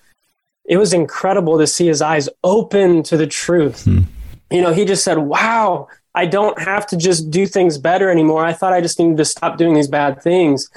it 0.64 0.78
was 0.78 0.94
incredible 0.94 1.58
to 1.58 1.66
see 1.66 1.86
his 1.86 2.00
eyes 2.00 2.30
open 2.42 3.02
to 3.02 3.18
the 3.18 3.26
truth. 3.26 3.84
Hmm 3.84 4.04
you 4.50 4.60
know, 4.62 4.72
he 4.72 4.84
just 4.84 5.04
said, 5.04 5.18
wow, 5.18 5.88
I 6.14 6.26
don't 6.26 6.58
have 6.60 6.86
to 6.88 6.96
just 6.96 7.30
do 7.30 7.46
things 7.46 7.78
better 7.78 8.10
anymore. 8.10 8.44
I 8.44 8.52
thought 8.52 8.72
I 8.72 8.80
just 8.80 8.98
needed 8.98 9.16
to 9.18 9.24
stop 9.24 9.58
doing 9.58 9.74
these 9.74 9.88
bad 9.88 10.22
things. 10.22 10.68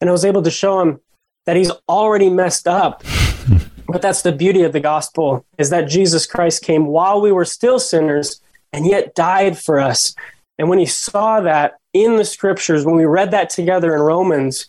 And 0.00 0.10
I 0.10 0.12
was 0.12 0.24
able 0.24 0.42
to 0.42 0.50
show 0.50 0.80
him 0.80 1.00
that 1.46 1.56
he's 1.56 1.70
already 1.88 2.28
messed 2.28 2.68
up. 2.68 3.02
but 3.88 4.02
that's 4.02 4.22
the 4.22 4.32
beauty 4.32 4.62
of 4.62 4.72
the 4.72 4.80
gospel 4.80 5.44
is 5.58 5.70
that 5.70 5.88
Jesus 5.88 6.26
Christ 6.26 6.62
came 6.62 6.86
while 6.86 7.20
we 7.20 7.32
were 7.32 7.44
still 7.44 7.78
sinners 7.78 8.40
and 8.72 8.86
yet 8.86 9.14
died 9.14 9.58
for 9.58 9.80
us. 9.80 10.14
And 10.58 10.68
when 10.68 10.78
he 10.78 10.86
saw 10.86 11.40
that 11.40 11.78
in 11.92 12.16
the 12.16 12.24
scriptures, 12.24 12.84
when 12.84 12.96
we 12.96 13.04
read 13.04 13.30
that 13.30 13.50
together 13.50 13.94
in 13.94 14.02
Romans, 14.02 14.68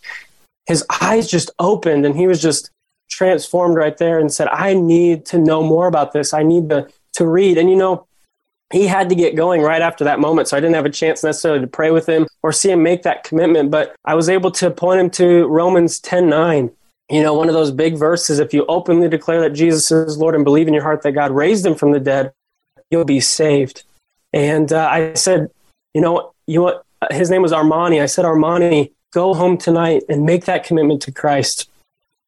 his 0.66 0.84
eyes 1.00 1.28
just 1.28 1.50
opened 1.58 2.06
and 2.06 2.16
he 2.16 2.26
was 2.26 2.40
just 2.40 2.70
transformed 3.10 3.76
right 3.76 3.96
there 3.96 4.18
and 4.18 4.32
said, 4.32 4.48
I 4.48 4.74
need 4.74 5.26
to 5.26 5.38
know 5.38 5.62
more 5.62 5.86
about 5.86 6.12
this. 6.12 6.32
I 6.32 6.42
need 6.42 6.70
to, 6.70 6.88
to 7.14 7.26
read. 7.26 7.58
And 7.58 7.70
you 7.70 7.76
know, 7.76 8.06
he 8.74 8.88
had 8.88 9.08
to 9.08 9.14
get 9.14 9.36
going 9.36 9.62
right 9.62 9.80
after 9.80 10.02
that 10.02 10.18
moment. 10.18 10.48
So 10.48 10.56
I 10.56 10.60
didn't 10.60 10.74
have 10.74 10.84
a 10.84 10.90
chance 10.90 11.22
necessarily 11.22 11.60
to 11.60 11.66
pray 11.68 11.92
with 11.92 12.08
him 12.08 12.26
or 12.42 12.50
see 12.50 12.72
him 12.72 12.82
make 12.82 13.04
that 13.04 13.22
commitment. 13.22 13.70
But 13.70 13.94
I 14.04 14.16
was 14.16 14.28
able 14.28 14.50
to 14.50 14.68
point 14.68 15.00
him 15.00 15.10
to 15.10 15.46
Romans 15.46 16.00
10 16.00 16.28
9. 16.28 16.70
You 17.08 17.22
know, 17.22 17.34
one 17.34 17.48
of 17.48 17.54
those 17.54 17.70
big 17.70 17.96
verses 17.96 18.40
if 18.40 18.52
you 18.52 18.66
openly 18.66 19.08
declare 19.08 19.40
that 19.42 19.50
Jesus 19.50 19.92
is 19.92 20.18
Lord 20.18 20.34
and 20.34 20.42
believe 20.42 20.66
in 20.66 20.74
your 20.74 20.82
heart 20.82 21.02
that 21.02 21.12
God 21.12 21.30
raised 21.30 21.64
him 21.64 21.76
from 21.76 21.92
the 21.92 22.00
dead, 22.00 22.32
you'll 22.90 23.04
be 23.04 23.20
saved. 23.20 23.84
And 24.32 24.72
uh, 24.72 24.88
I 24.90 25.14
said, 25.14 25.50
you 25.92 26.00
know, 26.00 26.32
you 26.48 26.62
want, 26.62 26.82
his 27.12 27.30
name 27.30 27.42
was 27.42 27.52
Armani. 27.52 28.02
I 28.02 28.06
said, 28.06 28.24
Armani, 28.24 28.90
go 29.12 29.34
home 29.34 29.56
tonight 29.56 30.02
and 30.08 30.24
make 30.24 30.46
that 30.46 30.64
commitment 30.64 31.02
to 31.02 31.12
Christ. 31.12 31.70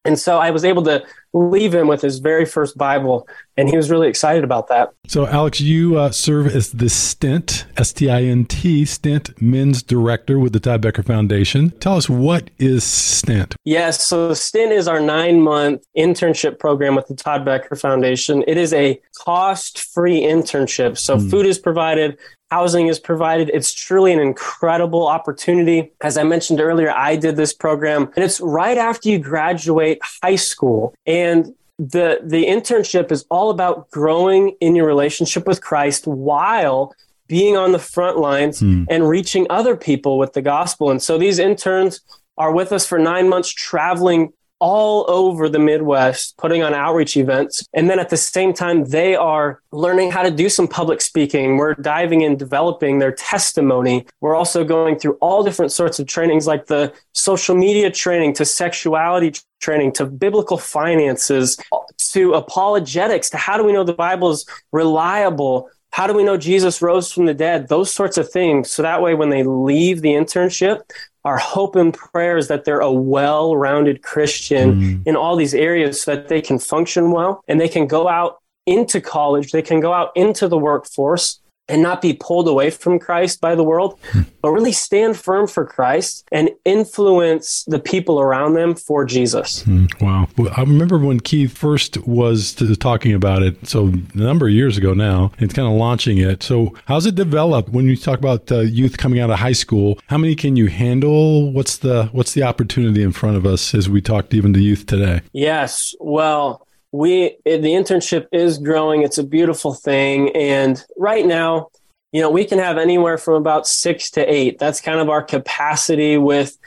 And 0.05 0.17
so 0.17 0.37
I 0.37 0.51
was 0.51 0.63
able 0.63 0.83
to 0.83 1.03
leave 1.37 1.73
him 1.73 1.87
with 1.87 2.01
his 2.01 2.19
very 2.19 2.45
first 2.45 2.77
Bible, 2.77 3.27
and 3.55 3.69
he 3.69 3.75
was 3.75 3.89
really 3.89 4.07
excited 4.07 4.43
about 4.43 4.67
that. 4.67 4.93
So, 5.07 5.27
Alex, 5.27 5.59
you 5.61 5.97
uh, 5.97 6.11
serve 6.11 6.47
as 6.47 6.71
the 6.71 6.89
Stint, 6.89 7.65
S 7.77 7.93
T 7.93 8.09
I 8.09 8.23
N 8.23 8.45
T, 8.45 8.85
Stint 8.85 9.41
Men's 9.41 9.81
Director 9.83 10.39
with 10.39 10.53
the 10.53 10.59
Todd 10.59 10.81
Becker 10.81 11.03
Foundation. 11.03 11.71
Tell 11.79 11.95
us 11.95 12.09
what 12.09 12.49
is 12.57 12.83
Stint? 12.83 13.55
Yes, 13.63 14.05
so 14.05 14.33
Stint 14.33 14.71
is 14.71 14.87
our 14.87 14.99
nine 14.99 15.41
month 15.41 15.83
internship 15.97 16.59
program 16.59 16.95
with 16.95 17.07
the 17.07 17.15
Todd 17.15 17.45
Becker 17.45 17.75
Foundation. 17.75 18.43
It 18.47 18.57
is 18.57 18.73
a 18.73 18.99
cost 19.17 19.79
free 19.79 20.21
internship. 20.21 20.97
So, 20.97 21.17
mm. 21.17 21.29
food 21.29 21.45
is 21.45 21.59
provided, 21.59 22.17
housing 22.49 22.87
is 22.87 22.99
provided. 22.99 23.51
It's 23.53 23.73
truly 23.73 24.13
an 24.13 24.19
incredible 24.19 25.07
opportunity. 25.07 25.91
As 26.01 26.17
I 26.17 26.23
mentioned 26.23 26.61
earlier, 26.61 26.91
I 26.91 27.15
did 27.15 27.35
this 27.35 27.53
program 27.53 28.11
and 28.15 28.23
it's 28.23 28.39
right 28.39 28.77
after 28.77 29.09
you 29.09 29.19
graduate 29.19 29.99
high 30.23 30.37
school. 30.37 30.93
And 31.05 31.53
the, 31.77 32.19
the 32.23 32.45
internship 32.45 33.11
is 33.11 33.25
all 33.29 33.49
about 33.49 33.91
growing 33.91 34.55
in 34.59 34.75
your 34.75 34.87
relationship 34.87 35.45
with 35.45 35.61
Christ 35.61 36.07
while 36.07 36.93
being 37.27 37.57
on 37.57 37.73
the 37.73 37.79
front 37.79 38.17
lines 38.17 38.61
hmm. 38.61 38.85
and 38.89 39.07
reaching 39.07 39.45
other 39.49 39.75
people 39.75 40.17
with 40.17 40.33
the 40.33 40.41
gospel. 40.41 40.89
And 40.89 41.01
so 41.01 41.17
these 41.17 41.39
interns 41.39 42.01
are 42.37 42.51
with 42.51 42.71
us 42.71 42.85
for 42.85 42.97
nine 42.97 43.27
months, 43.29 43.49
traveling 43.49 44.31
all 44.59 45.05
over 45.09 45.49
the 45.49 45.59
Midwest, 45.59 46.35
putting 46.37 46.63
on 46.63 46.73
outreach 46.73 47.15
events. 47.17 47.65
And 47.73 47.89
then 47.89 47.99
at 47.99 48.09
the 48.09 48.17
same 48.17 48.53
time, 48.53 48.85
they 48.85 49.15
are 49.15 49.61
learning 49.71 50.11
how 50.11 50.23
to 50.23 50.31
do 50.31 50.49
some 50.49 50.67
public 50.67 51.01
speaking. 51.01 51.57
We're 51.57 51.75
diving 51.75 52.21
in, 52.21 52.37
developing 52.37 52.99
their 52.99 53.11
testimony. 53.11 54.05
We're 54.21 54.35
also 54.35 54.63
going 54.63 54.99
through 54.99 55.17
all 55.21 55.43
different 55.43 55.71
sorts 55.71 55.99
of 55.99 56.07
trainings, 56.07 56.47
like 56.47 56.65
the 56.67 56.93
social 57.13 57.55
media 57.55 57.91
training 57.91 58.33
to 58.35 58.45
sexuality 58.45 59.33
training 59.59 59.91
to 59.91 60.05
biblical 60.05 60.57
finances 60.57 61.57
to 61.97 62.33
apologetics 62.33 63.29
to 63.29 63.37
how 63.37 63.57
do 63.57 63.63
we 63.63 63.73
know 63.73 63.83
the 63.83 63.93
Bible 63.93 64.29
is 64.29 64.45
reliable 64.71 65.69
how 65.91 66.07
do 66.07 66.13
we 66.13 66.23
know 66.23 66.37
Jesus 66.37 66.81
rose 66.81 67.11
from 67.11 67.25
the 67.25 67.33
dead? 67.33 67.67
Those 67.67 67.93
sorts 67.93 68.17
of 68.17 68.29
things. 68.29 68.69
So 68.69 68.81
that 68.81 69.01
way, 69.01 69.15
when 69.15 69.29
they 69.29 69.43
leave 69.43 70.01
the 70.01 70.09
internship, 70.09 70.81
our 71.25 71.37
hope 71.37 71.75
and 71.75 71.93
prayer 71.93 72.37
is 72.37 72.47
that 72.47 72.65
they're 72.65 72.79
a 72.79 72.91
well 72.91 73.55
rounded 73.55 74.01
Christian 74.01 74.75
mm. 74.75 75.07
in 75.07 75.15
all 75.15 75.35
these 75.35 75.53
areas 75.53 76.01
so 76.01 76.15
that 76.15 76.27
they 76.27 76.41
can 76.41 76.59
function 76.59 77.11
well 77.11 77.43
and 77.47 77.59
they 77.59 77.67
can 77.67 77.87
go 77.87 78.07
out 78.07 78.37
into 78.65 79.01
college, 79.01 79.51
they 79.51 79.61
can 79.61 79.79
go 79.79 79.93
out 79.93 80.11
into 80.15 80.47
the 80.47 80.57
workforce 80.57 81.39
and 81.69 81.81
not 81.81 82.01
be 82.01 82.13
pulled 82.13 82.47
away 82.47 82.69
from 82.69 82.99
Christ 82.99 83.41
by 83.41 83.55
the 83.55 83.63
world, 83.63 83.99
but 84.41 84.51
really 84.51 84.71
stand 84.71 85.17
firm 85.17 85.47
for 85.47 85.65
Christ 85.65 86.27
and 86.31 86.49
influence 86.65 87.63
the 87.67 87.79
people 87.79 88.19
around 88.19 88.53
them 88.53 88.75
for 88.75 89.05
Jesus. 89.05 89.63
Mm, 89.63 90.01
wow. 90.01 90.27
Well, 90.37 90.53
I 90.55 90.61
remember 90.61 90.97
when 90.97 91.19
Keith 91.19 91.57
first 91.57 91.97
was 92.07 92.55
talking 92.79 93.13
about 93.13 93.43
it, 93.43 93.67
so 93.67 93.87
a 93.87 94.17
number 94.17 94.47
of 94.47 94.53
years 94.53 94.77
ago 94.77 94.93
now, 94.93 95.31
it's 95.39 95.53
kind 95.53 95.67
of 95.67 95.73
launching 95.73 96.17
it. 96.17 96.43
So, 96.43 96.73
how's 96.85 97.05
it 97.05 97.15
developed 97.15 97.69
when 97.69 97.85
you 97.85 97.97
talk 97.97 98.19
about 98.19 98.51
uh, 98.51 98.59
youth 98.59 98.97
coming 98.97 99.19
out 99.19 99.29
of 99.29 99.39
high 99.39 99.51
school? 99.53 99.99
How 100.07 100.17
many 100.17 100.35
can 100.35 100.55
you 100.55 100.67
handle? 100.67 101.51
What's 101.51 101.77
the 101.77 102.05
what's 102.11 102.33
the 102.33 102.43
opportunity 102.43 103.01
in 103.01 103.11
front 103.11 103.37
of 103.37 103.45
us 103.45 103.73
as 103.73 103.89
we 103.89 104.01
talk 104.01 104.33
even 104.33 104.53
to 104.53 104.59
youth 104.59 104.85
today? 104.85 105.21
Yes. 105.33 105.95
Well, 105.99 106.66
we 106.97 107.37
the 107.45 107.73
internship 107.79 108.27
is 108.31 108.57
growing. 108.57 109.03
It's 109.03 109.17
a 109.17 109.23
beautiful 109.23 109.73
thing. 109.73 110.35
And 110.35 110.83
right 110.97 111.25
now 111.25 111.69
you 112.11 112.21
know 112.21 112.29
we 112.29 112.45
can 112.45 112.59
have 112.59 112.77
anywhere 112.77 113.17
from 113.17 113.35
about 113.35 113.67
six 113.67 114.09
to 114.11 114.33
eight. 114.33 114.57
That's 114.59 114.81
kind 114.81 114.99
of 114.99 115.09
our 115.09 115.21
capacity 115.21 116.17
with 116.17 116.57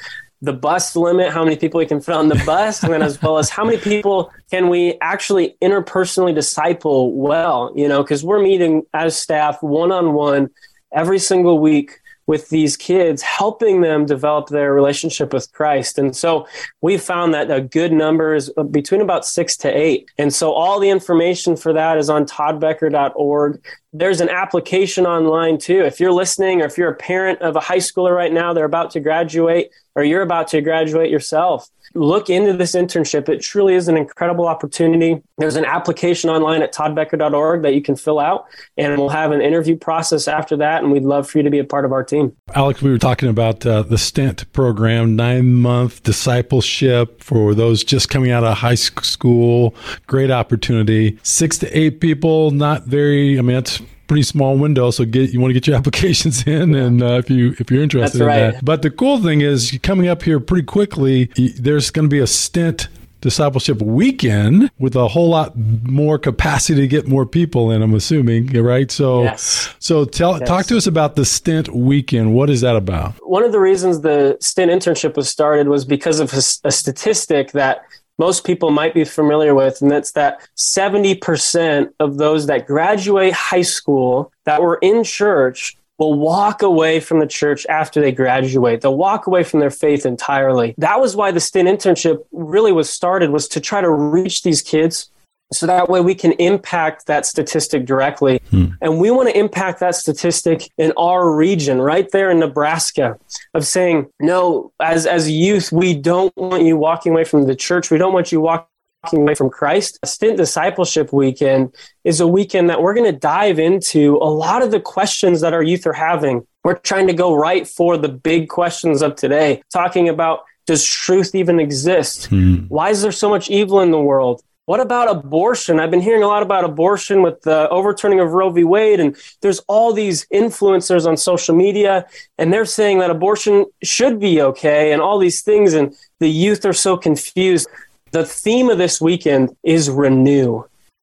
the 0.43 0.53
bus 0.53 0.97
limit 0.97 1.31
how 1.31 1.45
many 1.45 1.57
people 1.57 1.79
we 1.79 1.87
can 1.87 2.01
fit 2.01 2.15
on 2.15 2.29
the 2.29 2.43
bus 2.47 2.83
and 2.83 2.93
then 2.93 3.03
as 3.03 3.21
well 3.21 3.37
as 3.37 3.51
how 3.51 3.63
many 3.63 3.77
people 3.77 4.33
can 4.51 4.71
we 4.71 4.97
actually 5.03 5.55
interpersonally 5.61 6.35
disciple 6.35 7.15
well 7.15 7.73
you 7.77 7.87
know 7.87 8.03
because 8.03 8.25
we're 8.25 8.41
meeting 8.41 8.83
as 8.95 9.15
staff 9.21 9.63
one-on-one 9.63 10.49
every 10.93 11.19
single 11.19 11.59
week 11.59 12.00
with 12.31 12.49
these 12.49 12.77
kids, 12.77 13.23
helping 13.23 13.81
them 13.81 14.07
develop 14.07 14.51
their 14.51 14.73
relationship 14.73 15.33
with 15.33 15.53
Christ. 15.53 15.99
And 15.99 16.17
so 16.17 16.47
we 16.81 16.97
found 16.97 17.35
that 17.35 17.51
a 17.51 17.61
good 17.61 17.93
number 17.93 18.37
is 18.37 18.53
between 18.71 19.01
about 19.01 19.27
six 19.27 19.57
to 19.57 19.69
eight. 19.69 20.09
And 20.17 20.33
so 20.33 20.53
all 20.53 20.79
the 20.79 20.91
information 20.91 21.57
for 21.57 21.73
that 21.73 21.99
is 21.99 22.09
on 22.09 22.27
toddbecker.org. 22.27 23.61
There's 23.93 24.21
an 24.21 24.29
application 24.29 25.07
online 25.07 25.59
too. 25.59 25.81
If 25.81 25.99
you're 25.99 26.13
listening 26.13 26.63
or 26.63 26.67
if 26.67 26.79
you're 26.79 26.93
a 26.93 26.95
parent 26.95 27.43
of 27.43 27.57
a 27.57 27.61
high 27.61 27.79
schooler 27.79 28.15
right 28.15 28.33
now, 28.33 28.53
they're 28.53 28.65
about 28.65 28.93
to 28.93 29.01
graduate, 29.01 29.73
or 29.97 30.05
you're 30.05 30.23
about 30.23 30.47
to 30.49 30.61
graduate 30.61 31.11
yourself, 31.11 31.69
look 31.95 32.31
into 32.31 32.53
this 32.53 32.75
internship. 32.75 33.29
It 33.29 33.41
truly 33.41 33.75
is 33.75 33.89
an 33.89 33.97
incredible 33.97 34.47
opportunity. 34.47 35.21
There's 35.39 35.57
an 35.57 35.65
application 35.65 36.31
online 36.31 36.63
at 36.63 36.73
toddbecker.org 36.73 37.63
that 37.63 37.75
you 37.75 37.83
can 37.83 37.97
fill 37.97 38.19
out, 38.19 38.47
and 38.77 38.97
we'll 38.99 39.09
have 39.09 39.33
an 39.33 39.41
interview 39.41 39.77
process 39.77 40.29
after 40.29 40.57
that. 40.59 40.83
And 40.83 40.93
we'd 40.93 41.05
love 41.05 41.29
for 41.29 41.39
you 41.39 41.45
to 41.45 41.51
be 41.51 41.59
a 41.59 41.65
part 41.65 41.85
of 41.85 41.93
our 41.93 42.05
team. 42.05 42.37
Alex, 42.55 42.83
we 42.83 42.91
were 42.91 42.99
talking 42.99 43.29
about 43.29 43.65
uh, 43.67 43.83
the 43.83 43.99
Stint 43.99 44.51
program, 44.53 45.17
nine 45.17 45.55
month 45.55 46.03
discipleship 46.03 47.23
for 47.23 47.55
those 47.55 47.83
just 47.85 48.09
coming 48.09 48.31
out 48.31 48.45
of 48.45 48.59
high 48.59 48.75
school. 48.75 49.75
Great 50.07 50.31
opportunity. 50.31 51.19
Six 51.23 51.59
to 51.59 51.79
eight 51.79 52.01
people, 52.01 52.51
not 52.51 52.85
very, 52.85 53.39
I 53.39 53.43
mean, 53.43 53.57
that's 53.57 53.81
pretty 54.11 54.25
small 54.25 54.59
window. 54.59 54.91
So 54.91 55.05
get 55.05 55.33
you 55.33 55.39
want 55.39 55.51
to 55.51 55.55
get 55.55 55.69
your 55.69 55.77
applications 55.81 56.45
in, 56.45 56.75
and 56.75 57.01
uh, 57.01 57.19
if 57.19 57.31
you 57.31 57.55
if 57.61 57.71
you're 57.71 57.83
interested 57.83 58.19
That's 58.19 58.21
in 58.21 58.27
right. 58.27 58.55
that. 58.55 58.65
But 58.65 58.83
the 58.83 58.91
cool 58.91 59.23
thing 59.23 59.41
is 59.41 59.79
coming 59.85 60.09
up 60.09 60.23
here 60.23 60.41
pretty 60.41 60.67
quickly. 60.67 61.31
There's 61.37 61.91
going 61.91 62.07
to 62.09 62.11
be 62.11 62.19
a 62.19 62.27
stint 62.27 62.89
discipleship 63.21 63.81
weekend 63.83 64.71
with 64.79 64.97
a 64.97 65.07
whole 65.07 65.29
lot 65.29 65.55
more 65.57 66.19
capacity 66.19 66.81
to 66.81 66.89
get 66.89 67.07
more 67.07 67.27
people 67.27 67.71
in 67.71 67.83
i'm 67.83 67.93
assuming 67.93 68.47
right 68.47 68.91
so 68.91 69.25
yes. 69.25 69.75
so 69.79 70.07
tell 70.07 70.39
yes. 70.39 70.49
talk 70.49 70.65
to 70.65 70.75
us 70.75 70.87
about 70.87 71.17
the 71.17 71.25
stint 71.27 71.69
weekend 71.69 72.35
what 72.35 72.49
is 72.49 72.63
that 72.63 72.77
about 72.77 73.13
one 73.29 73.45
of 73.45 73.53
the 73.53 73.61
reasons 73.61 74.01
the 74.01 74.39
stint 74.41 74.71
internship 74.71 75.17
was 75.17 75.29
started 75.29 75.69
was 75.69 75.85
because 75.85 76.19
of 76.19 76.33
a, 76.33 76.39
a 76.67 76.73
statistic 76.73 77.53
that 77.53 77.83
most 78.21 78.45
people 78.45 78.71
might 78.71 78.93
be 78.93 79.05
familiar 79.05 79.55
with, 79.55 79.81
and 79.81 79.91
that's 79.91 80.13
that 80.13 80.47
70% 80.55 81.91
of 81.99 82.19
those 82.19 82.47
that 82.47 82.67
graduate 82.67 83.33
high 83.33 83.63
school 83.63 84.31
that 84.45 84.61
were 84.61 84.79
in 84.83 85.03
church 85.03 85.75
will 85.99 86.19
walk 86.19 86.61
away 86.61 87.01
from 87.01 87.19
the 87.19 87.27
church 87.27 87.65
after 87.71 87.99
they 87.99 88.13
graduate. 88.13 88.83
They'll 88.83 88.97
walk 88.97 89.27
away 89.27 89.43
from 89.43 89.61
their 89.61 89.71
faith 89.71 90.05
entirely. 90.05 90.75
That 90.77 91.01
was 91.01 91.17
why 91.17 91.31
the 91.31 91.41
stint 91.41 91.67
internship 91.67 92.19
really 92.31 92.73
was 92.73 92.91
started 92.91 93.31
was 93.31 93.49
to 93.49 93.61
try 93.61 93.81
to 93.81 93.91
reach 93.91 94.43
these 94.43 94.61
kids 94.61 95.11
so 95.53 95.67
that 95.67 95.89
way 95.89 96.01
we 96.01 96.15
can 96.15 96.33
impact 96.33 97.07
that 97.07 97.27
statistic 97.27 97.85
directly. 97.85 98.41
Hmm. 98.51 98.67
And 98.81 99.01
we 99.01 99.11
want 99.11 99.29
to 99.29 99.39
impact 99.39 99.81
that 99.81 99.97
statistic 99.97 100.71
in 100.79 100.93
our 100.97 101.35
region, 101.35 101.81
right 101.81 102.09
there 102.13 102.31
in 102.31 102.39
Nebraska, 102.39 103.19
of 103.55 103.67
saying, 103.67 104.07
no, 104.21 104.73
as, 104.81 105.07
as 105.07 105.31
youth, 105.31 105.73
we 105.73 105.95
don't 105.95 106.35
want 106.37 106.63
you 106.63 106.77
walking 106.77 107.13
away 107.13 107.25
from 107.25 107.47
the 107.47 107.57
church. 107.57 107.91
We 107.91 107.99
don't 107.99 108.13
want 108.13 108.31
you 108.31 108.41
walking 108.41 108.69
away 109.13 109.35
from 109.35 109.51
Christ. 109.51 109.99
Stint 110.05 110.37
Discipleship 110.37 111.13
Weekend 111.13 111.75
is 112.05 112.21
a 112.21 112.29
weekend 112.29 112.71
that 112.71 112.81
we're 112.81 112.95
going 112.95 113.13
to 113.13 113.19
dive 113.19 113.59
into 113.59 114.19
a 114.19 114.31
lot 114.31 114.63
of 114.63 114.71
the 114.71 114.81
questions 114.81 115.41
that 115.41 115.53
our 115.53 115.63
youth 115.63 115.85
are 115.85 115.93
having. 115.93 116.47
We're 116.63 116.79
trying 116.79 117.09
to 117.09 117.15
go 117.15 117.35
right 117.35 117.67
for 117.67 117.97
the 117.97 118.09
big 118.09 118.49
questions 118.49 119.03
of 119.03 119.17
today, 119.17 119.63
talking 119.73 120.09
about 120.09 120.41
does 120.67 120.85
truth 120.85 121.35
even 121.35 121.59
exist? 121.59 122.27
Hmm. 122.27 122.67
Why 122.69 122.91
is 122.91 123.03
there 123.03 123.11
so 123.11 123.29
much 123.29 123.51
evil 123.51 123.81
in 123.81 123.91
the 123.91 124.01
world? 124.01 124.43
What 124.71 124.79
about 124.79 125.11
abortion? 125.11 125.81
I've 125.81 125.91
been 125.91 126.01
hearing 126.01 126.23
a 126.23 126.29
lot 126.29 126.45
about 126.45 126.63
abortion 126.63 127.23
with 127.23 127.43
the 127.43 127.69
overturning 127.71 128.21
of 128.21 128.35
Roe 128.35 128.51
v. 128.51 128.63
Wade, 128.63 129.01
and 129.01 129.17
there's 129.41 129.59
all 129.67 129.93
these 129.93 130.27
influencers 130.33 131.09
on 131.09 131.17
social 131.17 131.57
media, 131.57 132.07
and 132.39 132.53
they're 132.53 132.65
saying 132.65 133.01
that 133.01 133.11
abortion 133.11 133.67
should 133.83 134.21
be 134.21 134.41
okay, 134.41 134.93
and 134.93 135.03
all 135.03 135.19
these 135.19 135.43
things, 135.43 135.75
and 135.75 135.93
the 136.21 136.31
youth 136.31 136.65
are 136.65 136.73
so 136.73 136.97
confused. 136.97 137.69
The 138.13 138.25
theme 138.25 138.71
of 138.71 138.79
this 138.79 139.01
weekend 139.01 139.57
is 139.65 139.91
renew. 139.91 140.63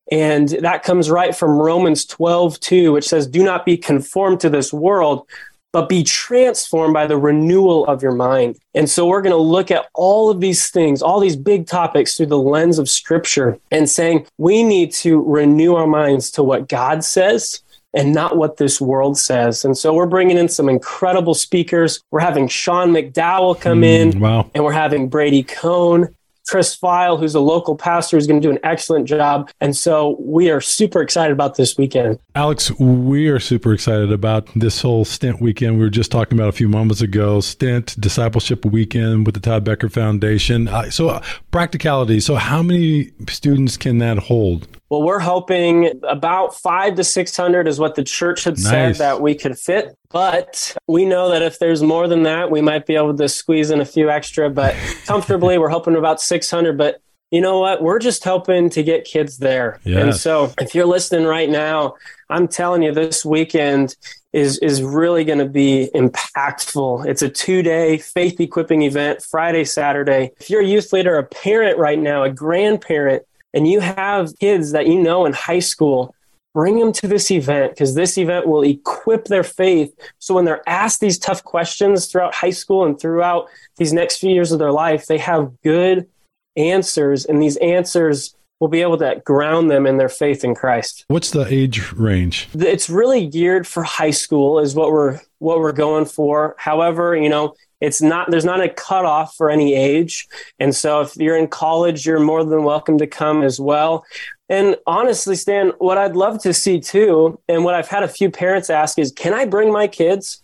And 0.09 0.47
that 0.47 0.83
comes 0.83 1.09
right 1.09 1.35
from 1.35 1.57
Romans 1.57 2.05
12, 2.05 2.61
2, 2.61 2.93
which 2.93 3.09
says, 3.09 3.27
Do 3.27 3.43
not 3.43 3.65
be 3.65 3.75
conformed 3.75 4.39
to 4.39 4.49
this 4.49 4.71
world, 4.71 5.27
but 5.73 5.89
be 5.89 6.03
transformed 6.03 6.93
by 6.93 7.05
the 7.05 7.17
renewal 7.17 7.85
of 7.85 8.01
your 8.01 8.13
mind. 8.13 8.57
And 8.73 8.89
so 8.89 9.05
we're 9.05 9.21
going 9.21 9.35
to 9.35 9.37
look 9.37 9.69
at 9.71 9.87
all 9.93 10.29
of 10.29 10.39
these 10.39 10.69
things, 10.69 11.01
all 11.01 11.19
these 11.19 11.35
big 11.35 11.67
topics 11.67 12.15
through 12.15 12.27
the 12.27 12.37
lens 12.37 12.79
of 12.79 12.89
scripture 12.89 13.59
and 13.71 13.89
saying 13.89 14.25
we 14.37 14.63
need 14.63 14.91
to 14.93 15.21
renew 15.21 15.75
our 15.75 15.87
minds 15.87 16.31
to 16.31 16.43
what 16.43 16.67
God 16.67 17.03
says 17.03 17.61
and 17.93 18.13
not 18.13 18.37
what 18.37 18.57
this 18.57 18.79
world 18.79 19.17
says. 19.17 19.65
And 19.65 19.77
so 19.77 19.93
we're 19.93 20.05
bringing 20.05 20.37
in 20.37 20.49
some 20.49 20.69
incredible 20.69 21.33
speakers. 21.33 22.01
We're 22.11 22.19
having 22.19 22.47
Sean 22.47 22.89
McDowell 22.89 23.59
come 23.59 23.81
mm, 23.81 23.85
in, 24.13 24.19
wow. 24.19 24.49
and 24.53 24.63
we're 24.63 24.71
having 24.71 25.09
Brady 25.09 25.43
Cone. 25.43 26.15
Chris 26.47 26.75
File, 26.75 27.17
who's 27.17 27.35
a 27.35 27.39
local 27.39 27.75
pastor, 27.75 28.17
is 28.17 28.27
going 28.27 28.41
to 28.41 28.47
do 28.47 28.51
an 28.51 28.59
excellent 28.63 29.05
job. 29.07 29.49
And 29.61 29.75
so 29.75 30.17
we 30.19 30.49
are 30.49 30.61
super 30.61 31.01
excited 31.01 31.31
about 31.31 31.55
this 31.55 31.77
weekend. 31.77 32.19
Alex, 32.35 32.71
we 32.79 33.27
are 33.27 33.39
super 33.39 33.73
excited 33.73 34.11
about 34.11 34.47
this 34.55 34.81
whole 34.81 35.05
stint 35.05 35.41
weekend. 35.41 35.77
We 35.77 35.83
were 35.83 35.89
just 35.89 36.11
talking 36.11 36.37
about 36.37 36.49
a 36.49 36.53
few 36.53 36.69
moments 36.69 37.01
ago 37.01 37.41
stint 37.41 37.99
discipleship 37.99 38.65
weekend 38.65 39.25
with 39.25 39.35
the 39.35 39.41
Todd 39.41 39.63
Becker 39.63 39.89
Foundation. 39.89 40.67
Uh, 40.67 40.89
so, 40.89 41.09
uh, 41.09 41.23
practicality. 41.51 42.19
So, 42.19 42.35
how 42.35 42.61
many 42.63 43.11
students 43.27 43.77
can 43.77 43.97
that 43.99 44.17
hold? 44.17 44.76
Well, 44.89 45.03
we're 45.03 45.19
hoping 45.19 45.99
about 46.07 46.55
five 46.55 46.95
to 46.95 47.03
600 47.03 47.67
is 47.67 47.79
what 47.79 47.95
the 47.95 48.03
church 48.03 48.45
had 48.45 48.57
nice. 48.57 48.67
said 48.69 48.95
that 48.95 49.21
we 49.21 49.35
could 49.35 49.57
fit. 49.59 49.97
But 50.09 50.77
we 50.87 51.05
know 51.05 51.29
that 51.29 51.41
if 51.41 51.59
there's 51.59 51.83
more 51.83 52.07
than 52.07 52.23
that, 52.23 52.49
we 52.49 52.61
might 52.61 52.85
be 52.85 52.95
able 52.95 53.15
to 53.17 53.27
squeeze 53.27 53.69
in 53.69 53.81
a 53.81 53.85
few 53.85 54.09
extra. 54.09 54.49
But 54.49 54.75
comfortably, 55.05 55.57
we're 55.57 55.69
hoping 55.69 55.95
about 55.95 56.21
600. 56.21 56.77
But 56.77 57.01
you 57.31 57.41
know 57.41 57.59
what? 57.59 57.81
We're 57.81 57.99
just 57.99 58.23
hoping 58.23 58.69
to 58.71 58.83
get 58.83 59.03
kids 59.03 59.37
there. 59.37 59.79
Yes. 59.83 60.03
And 60.03 60.15
so 60.15 60.53
if 60.61 60.73
you're 60.73 60.85
listening 60.85 61.25
right 61.25 61.49
now, 61.49 61.95
I'm 62.29 62.47
telling 62.47 62.81
you, 62.81 62.93
this 62.93 63.25
weekend 63.25 63.97
is, 64.31 64.57
is 64.59 64.81
really 64.81 65.25
going 65.25 65.39
to 65.39 65.45
be 65.49 65.89
impactful. 65.93 67.05
It's 67.05 67.21
a 67.21 67.29
two 67.29 67.61
day 67.61 67.97
faith 67.97 68.39
equipping 68.39 68.83
event, 68.83 69.21
Friday, 69.21 69.65
Saturday. 69.65 70.31
If 70.39 70.49
you're 70.49 70.61
a 70.61 70.65
youth 70.65 70.93
leader, 70.93 71.17
a 71.17 71.23
parent 71.23 71.77
right 71.77 71.99
now, 71.99 72.23
a 72.23 72.29
grandparent, 72.29 73.23
and 73.53 73.67
you 73.67 73.79
have 73.79 74.37
kids 74.39 74.71
that 74.71 74.87
you 74.87 75.01
know 75.01 75.25
in 75.25 75.33
high 75.33 75.59
school, 75.59 76.13
bring 76.53 76.79
them 76.79 76.91
to 76.91 77.07
this 77.07 77.29
event 77.29 77.71
because 77.71 77.93
this 77.93 78.17
event 78.17 78.47
will 78.47 78.63
equip 78.63 79.25
their 79.25 79.43
faith. 79.43 79.93
So 80.19 80.33
when 80.33 80.45
they're 80.45 80.67
asked 80.67 80.99
these 80.99 81.19
tough 81.19 81.43
questions 81.43 82.07
throughout 82.07 82.33
high 82.33 82.51
school 82.51 82.85
and 82.85 82.99
throughout 82.99 83.47
these 83.77 83.93
next 83.93 84.17
few 84.17 84.31
years 84.31 84.51
of 84.51 84.59
their 84.59 84.71
life, 84.71 85.05
they 85.05 85.19
have 85.19 85.51
good 85.63 86.07
answers, 86.55 87.25
and 87.25 87.41
these 87.41 87.57
answers 87.57 88.35
will 88.59 88.67
be 88.67 88.81
able 88.81 88.97
to 88.97 89.21
ground 89.23 89.69
them 89.69 89.85
in 89.85 89.97
their 89.97 90.09
faith 90.09 90.43
in 90.43 90.55
Christ. 90.55 91.05
What's 91.09 91.29
the 91.29 91.45
age 91.45 91.93
range? 91.93 92.49
It's 92.55 92.89
really 92.89 93.27
geared 93.27 93.67
for 93.67 93.83
high 93.83 94.11
school 94.11 94.59
is 94.59 94.73
what 94.73 94.91
we're 94.91 95.19
what 95.39 95.59
we're 95.59 95.71
going 95.71 96.05
for. 96.05 96.55
However, 96.57 97.15
you 97.15 97.29
know, 97.29 97.53
it's 97.81 98.01
not 98.01 98.31
there's 98.31 98.45
not 98.45 98.61
a 98.61 98.69
cutoff 98.69 99.35
for 99.35 99.49
any 99.49 99.75
age. 99.75 100.27
And 100.59 100.75
so 100.75 101.01
if 101.01 101.15
you're 101.15 101.37
in 101.37 101.47
college, 101.47 102.05
you're 102.05 102.19
more 102.19 102.43
than 102.43 102.63
welcome 102.63 102.97
to 102.97 103.07
come 103.07 103.43
as 103.43 103.59
well. 103.59 104.05
And 104.49 104.77
honestly, 104.87 105.35
Stan, 105.35 105.73
what 105.77 105.97
I'd 105.97 106.15
love 106.15 106.41
to 106.43 106.53
see 106.53 106.79
too, 106.79 107.39
and 107.47 107.63
what 107.63 107.75
I've 107.75 107.87
had 107.87 108.03
a 108.03 108.07
few 108.07 108.31
parents 108.31 108.69
ask 108.69 108.97
is, 108.97 109.11
can 109.11 109.33
I 109.33 109.45
bring 109.45 109.71
my 109.71 109.87
kids? 109.87 110.41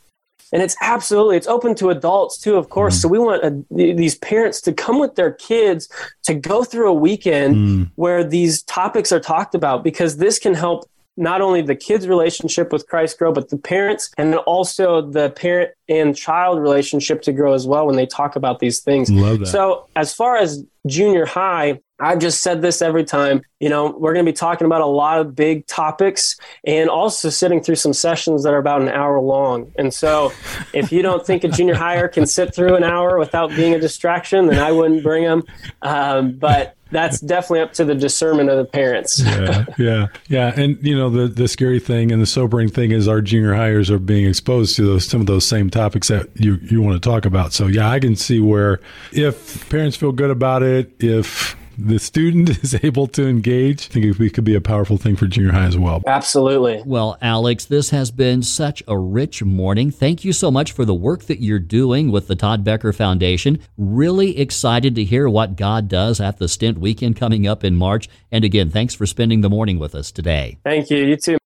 And 0.52 0.62
it's 0.62 0.76
absolutely 0.82 1.38
it's 1.38 1.48
open 1.48 1.74
to 1.76 1.90
adults 1.90 2.38
too, 2.38 2.58
of 2.58 2.70
course. 2.70 2.98
Mm. 2.98 3.02
So 3.02 3.08
we 3.08 3.18
want 3.18 3.44
a, 3.44 3.64
these 3.72 4.16
parents 4.20 4.62
to 4.62 4.74
come 4.74 5.00
with 5.00 5.16
their 5.16 5.32
kids 5.32 5.90
to 6.24 6.36
go 6.36 6.64
through 6.64 6.90
a 6.90 6.94
weekend 6.94 7.56
mm. 7.56 7.92
where 7.96 8.24
these 8.24 8.62
topics 8.64 9.12
are 9.12 9.20
talked 9.20 9.56
about 9.56 9.84
because 9.84 10.18
this 10.18 10.38
can 10.38 10.54
help 10.54 10.88
not 11.16 11.42
only 11.42 11.62
the 11.62 11.76
kids' 11.76 12.08
relationship 12.08 12.72
with 12.72 12.88
Christ 12.88 13.20
grow, 13.20 13.32
but 13.32 13.50
the 13.50 13.58
parents 13.58 14.12
and 14.18 14.36
also 14.36 15.02
the 15.02 15.30
parent 15.30 15.72
and 15.88 16.16
child 16.16 16.60
relationship 16.60 17.22
to 17.24 17.32
grow 17.32 17.54
as 17.54 17.68
well 17.68 17.86
when 17.86 17.96
they 17.96 18.06
talk 18.06 18.36
about 18.36 18.60
these 18.60 18.80
things. 18.80 19.12
Love 19.12 19.40
that. 19.40 19.48
So, 19.48 19.88
as 19.96 20.14
far 20.14 20.38
as 20.38 20.64
junior 20.88 21.26
high, 21.26 21.80
I've 22.00 22.20
just 22.20 22.42
said 22.42 22.62
this 22.62 22.82
every 22.82 23.04
time. 23.04 23.42
You 23.60 23.70
know, 23.70 23.96
we're 23.98 24.14
going 24.14 24.26
to 24.26 24.32
be 24.32 24.36
talking 24.36 24.66
about 24.66 24.82
a 24.82 24.88
lot 24.88 25.20
of 25.20 25.36
big 25.36 25.68
topics 25.68 26.38
and 26.66 26.90
also 26.90 27.30
sitting 27.30 27.62
through 27.62 27.76
some 27.76 27.94
sessions 27.94 28.44
that 28.44 28.54
are 28.54 28.58
about 28.58 28.82
an 28.82 28.90
hour 28.90 29.20
long. 29.20 29.72
And 29.78 29.94
so, 29.94 30.32
if 30.74 30.92
you 30.92 31.02
don't 31.02 31.26
think 31.26 31.44
a 31.44 31.48
junior 31.48 31.76
higher 31.76 32.08
can 32.08 32.26
sit 32.26 32.56
through 32.56 32.76
an 32.76 32.84
hour 32.84 33.20
without 33.20 33.50
being 33.52 33.74
a 33.74 33.80
distraction, 33.80 34.48
then 34.48 34.60
I 34.60 34.72
wouldn't 34.72 35.04
bring 35.04 35.24
them. 35.26 35.44
Um, 35.82 36.34
but 36.34 36.76
that's 36.94 37.20
definitely 37.20 37.62
up 37.62 37.74
to 37.74 37.86
the 37.86 37.96
discernment 37.96 38.50
of 38.50 38.58
the 38.58 38.66
parents. 38.66 39.22
yeah, 39.22 39.66
yeah, 39.78 40.08
yeah. 40.28 40.60
And 40.60 40.78
you 40.86 40.96
know, 40.96 41.10
the 41.10 41.28
the 41.28 41.48
scary 41.48 41.80
thing 41.80 42.12
and 42.12 42.22
the 42.22 42.26
sobering 42.26 42.70
thing 42.70 42.92
is 42.92 43.08
our 43.08 43.22
junior 43.22 43.54
highers 43.54 43.90
are 43.90 44.00
being 44.00 44.28
exposed 44.28 44.76
to 44.78 44.86
those 44.86 45.06
some 45.06 45.22
of 45.22 45.28
those 45.28 45.46
same 45.46 45.70
topics 45.70 46.08
that 46.08 46.30
you 46.36 46.56
you 46.56 46.82
want 46.82 47.02
to 47.02 47.10
talk 47.10 47.26
about. 47.26 47.54
So 47.54 47.68
yeah, 47.68 47.90
I 47.90 48.00
can 48.00 48.16
see 48.16 48.40
where 48.40 48.80
if 49.12 49.70
parents 49.70 49.98
feel 49.98 50.12
good 50.12 50.32
about 50.32 50.64
it, 50.64 50.94
if 51.00 51.58
the 51.78 52.00
student 52.00 52.50
is 52.64 52.76
able 52.84 53.08
to 53.08 53.28
engage, 53.28 53.90
I 53.90 53.94
think 53.94 54.06
it 54.06 54.34
could 54.34 54.44
be 54.44 54.56
a 54.56 54.62
powerful 54.62 54.98
thing 54.98 55.16
for 55.16 55.28
junior 55.28 55.52
high 55.52 55.66
as 55.66 55.78
well. 55.78 56.02
Absolutely. 56.06 56.82
Well, 56.86 57.18
Alex, 57.22 57.66
this 57.66 57.90
has 57.92 58.12
been 58.12 58.44
such 58.44 58.84
a 58.88 58.98
rich 58.98 59.44
morning. 59.44 59.92
Thank 59.92 60.24
you 60.24 60.34
so 60.34 60.52
much 60.52 60.72
for 60.72 60.86
the 60.86 60.94
work 60.94 61.24
that 61.24 61.42
you're 61.42 61.60
doing 61.60 62.12
with 62.12 62.28
the 62.28 62.36
Todd 62.36 62.64
Becker 62.64 62.94
Foundation. 62.94 63.60
Really 63.78 64.40
excited 64.40 64.96
to 64.96 65.04
hear 65.04 65.30
what 65.30 65.56
God 65.56 65.88
does 65.88 66.20
at 66.20 66.38
the 66.38 66.48
Stint 66.48 66.78
Weekend 66.78 67.16
coming 67.16 67.48
up 67.48 67.64
in 67.64 67.76
March. 67.76 68.10
And 68.32 68.44
again, 68.44 68.70
thanks 68.70 68.94
for 68.94 69.06
spending 69.06 69.42
the 69.42 69.50
morning 69.50 69.80
with 69.80 69.96
us 69.96 70.12
today. 70.12 70.58
Thank 70.64 70.90
you. 70.90 70.98
You 70.98 71.18
too. 71.18 71.38